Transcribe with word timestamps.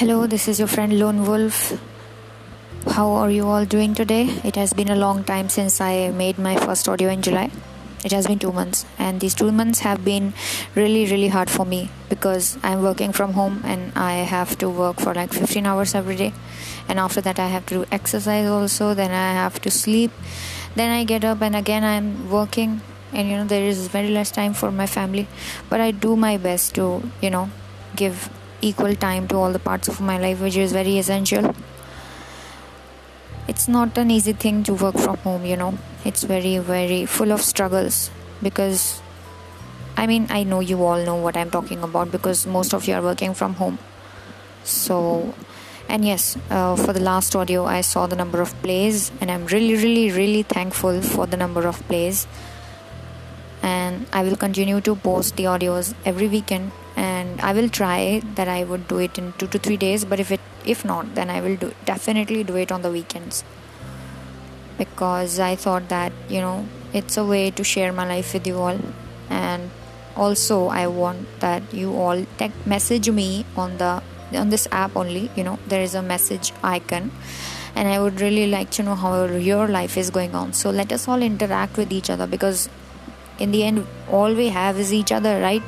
Hello, 0.00 0.26
this 0.26 0.48
is 0.48 0.58
your 0.58 0.66
friend 0.66 0.98
Lone 0.98 1.26
Wolf. 1.26 1.78
How 2.86 3.10
are 3.10 3.30
you 3.30 3.46
all 3.46 3.66
doing 3.66 3.94
today? 3.94 4.30
It 4.44 4.56
has 4.56 4.72
been 4.72 4.88
a 4.88 4.96
long 4.96 5.24
time 5.24 5.50
since 5.50 5.78
I 5.78 6.08
made 6.08 6.38
my 6.38 6.56
first 6.56 6.88
audio 6.88 7.10
in 7.10 7.20
July. 7.20 7.50
It 8.02 8.12
has 8.12 8.26
been 8.26 8.38
two 8.38 8.50
months, 8.50 8.86
and 8.98 9.20
these 9.20 9.34
two 9.34 9.52
months 9.52 9.80
have 9.80 10.02
been 10.02 10.32
really, 10.74 11.04
really 11.04 11.28
hard 11.28 11.50
for 11.50 11.66
me 11.66 11.90
because 12.08 12.56
I'm 12.62 12.82
working 12.82 13.12
from 13.12 13.34
home 13.34 13.60
and 13.62 13.92
I 13.94 14.24
have 14.24 14.56
to 14.60 14.70
work 14.70 15.00
for 15.00 15.12
like 15.12 15.34
15 15.34 15.66
hours 15.66 15.94
every 15.94 16.16
day. 16.16 16.32
And 16.88 16.98
after 16.98 17.20
that, 17.20 17.38
I 17.38 17.48
have 17.48 17.66
to 17.66 17.74
do 17.74 17.84
exercise 17.92 18.48
also, 18.48 18.94
then 18.94 19.10
I 19.10 19.34
have 19.34 19.60
to 19.60 19.70
sleep, 19.70 20.12
then 20.76 20.90
I 20.90 21.04
get 21.04 21.26
up, 21.26 21.42
and 21.42 21.54
again, 21.54 21.84
I'm 21.84 22.30
working. 22.30 22.80
And 23.12 23.28
you 23.28 23.36
know, 23.36 23.44
there 23.44 23.64
is 23.64 23.88
very 23.88 24.08
less 24.08 24.30
time 24.30 24.54
for 24.54 24.72
my 24.72 24.86
family, 24.86 25.28
but 25.68 25.78
I 25.78 25.90
do 25.90 26.16
my 26.16 26.38
best 26.38 26.74
to, 26.76 27.02
you 27.20 27.28
know, 27.28 27.50
give 27.96 28.30
equal 28.60 28.94
time 28.94 29.28
to 29.28 29.36
all 29.36 29.52
the 29.52 29.58
parts 29.58 29.88
of 29.88 30.00
my 30.00 30.18
life, 30.18 30.40
which 30.40 30.56
is 30.56 30.72
very 30.72 30.98
essential. 30.98 31.54
It's 33.48 33.68
not 33.68 33.98
an 33.98 34.10
easy 34.10 34.32
thing 34.32 34.62
to 34.64 34.74
work 34.74 34.96
from 34.96 35.16
home, 35.18 35.44
you 35.44 35.56
know. 35.56 35.76
It's 36.04 36.22
very, 36.22 36.58
very 36.58 37.06
full 37.06 37.32
of 37.32 37.42
struggles 37.42 38.10
because 38.42 39.00
I 40.00 40.06
mean, 40.06 40.28
I 40.30 40.44
know 40.44 40.60
you 40.60 40.82
all 40.82 41.04
know 41.04 41.16
what 41.16 41.36
I'm 41.36 41.50
talking 41.50 41.82
about 41.82 42.10
because 42.10 42.46
most 42.46 42.72
of 42.72 42.86
you 42.88 42.94
are 42.94 43.02
working 43.02 43.34
from 43.34 43.52
home. 43.54 43.78
So, 44.64 45.34
and 45.90 46.06
yes, 46.06 46.38
uh, 46.48 46.76
for 46.76 46.94
the 46.94 47.00
last 47.00 47.36
audio, 47.36 47.66
I 47.66 47.82
saw 47.82 48.06
the 48.06 48.16
number 48.16 48.40
of 48.40 48.54
plays, 48.62 49.12
and 49.20 49.30
I'm 49.30 49.44
really, 49.46 49.74
really, 49.74 50.10
really 50.10 50.42
thankful 50.42 51.02
for 51.02 51.26
the 51.26 51.36
number 51.36 51.66
of 51.66 51.76
plays. 51.88 52.26
And 53.62 54.06
I 54.10 54.22
will 54.22 54.36
continue 54.36 54.80
to 54.80 54.96
post 54.96 55.36
the 55.36 55.44
audios 55.44 55.94
every 56.06 56.28
weekend 56.28 56.72
and 56.96 57.40
I 57.40 57.52
will 57.52 57.68
try 57.68 58.20
that 58.34 58.48
I 58.48 58.64
would 58.64 58.88
do 58.88 58.98
it 58.98 59.18
in 59.18 59.32
2 59.38 59.46
to 59.46 59.58
3 59.58 59.76
days. 59.76 60.04
But 60.04 60.20
if 60.20 60.30
it 60.30 60.40
if 60.64 60.84
not 60.84 61.14
then 61.14 61.30
I 61.30 61.40
will 61.40 61.56
do 61.56 61.72
definitely 61.84 62.44
do 62.44 62.56
it 62.56 62.72
on 62.72 62.82
the 62.82 62.90
weekends. 62.90 63.44
Because 64.78 65.38
I 65.38 65.56
thought 65.56 65.88
that 65.88 66.12
you 66.28 66.40
know 66.40 66.66
it's 66.92 67.16
a 67.16 67.24
way 67.24 67.50
to 67.50 67.64
share 67.64 67.92
my 67.92 68.06
life 68.06 68.34
with 68.34 68.46
you 68.46 68.58
all. 68.58 68.78
And 69.28 69.70
also 70.16 70.68
I 70.68 70.86
want 70.86 71.40
that 71.40 71.72
you 71.72 71.94
all 71.94 72.24
tech 72.38 72.50
message 72.66 73.10
me 73.10 73.44
on 73.56 73.78
the 73.78 74.02
on 74.34 74.50
this 74.50 74.68
app 74.70 74.96
only. 74.96 75.30
You 75.36 75.44
know 75.44 75.58
there 75.66 75.82
is 75.82 75.94
a 75.94 76.02
message 76.02 76.52
icon. 76.62 77.10
And 77.74 77.88
I 77.88 78.00
would 78.00 78.20
really 78.20 78.46
like 78.48 78.70
to 78.70 78.82
know 78.82 78.94
how 78.96 79.24
your 79.24 79.68
life 79.68 79.96
is 79.96 80.10
going 80.10 80.34
on. 80.34 80.52
So 80.52 80.70
let 80.70 80.92
us 80.92 81.06
all 81.06 81.22
interact 81.22 81.76
with 81.76 81.92
each 81.92 82.10
other. 82.10 82.26
Because 82.26 82.68
in 83.38 83.52
the 83.52 83.62
end 83.64 83.86
all 84.10 84.34
we 84.34 84.48
have 84.48 84.78
is 84.78 84.92
each 84.92 85.12
other 85.12 85.40
right 85.40 85.62